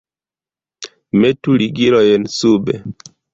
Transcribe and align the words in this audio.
Metu 1.19 1.59
ligilojn 1.63 2.27
sube! 2.37 2.79